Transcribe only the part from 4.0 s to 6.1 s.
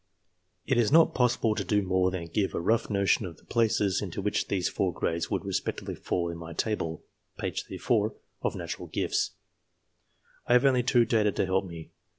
into which these four grades would respec tively